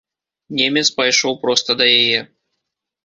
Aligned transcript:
Немец 0.59 0.83
пайшоў 0.97 1.37
проста 1.43 1.69
да 1.83 1.91
яе. 2.01 2.19